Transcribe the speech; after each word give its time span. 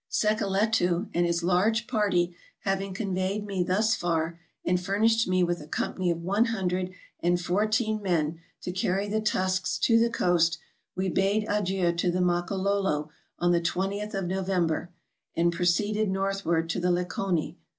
Sekeletu 0.09 1.09
and 1.13 1.27
his 1.27 1.43
large 1.43 1.85
party 1.85 2.35
having 2.61 2.91
conveyed 2.91 3.45
me 3.45 3.61
thus 3.63 3.93
far, 3.93 4.39
and 4.65 4.81
furnished 4.81 5.27
me 5.27 5.43
with 5.43 5.61
a 5.61 5.67
company 5.67 6.09
of 6.09 6.23
one 6.23 6.45
hundred 6.45 6.89
and 7.19 7.39
fourteen 7.39 8.01
men 8.01 8.39
to 8.61 8.71
carry 8.71 9.07
the 9.07 9.21
tusks 9.21 9.77
to 9.77 9.99
the 9.99 10.09
coast, 10.09 10.57
we 10.95 11.07
bade 11.07 11.45
adieu 11.47 11.93
to 11.93 12.09
the 12.09 12.19
Makololo 12.19 13.11
on 13.37 13.51
the 13.51 13.61
twentieth 13.61 14.15
of 14.15 14.25
November 14.25 14.89
and 15.35 15.53
pro 15.53 15.65
ceeded 15.65 16.07
northward 16.07 16.67
to 16.71 16.79
the 16.79 16.89
Lekone. 16.89 17.57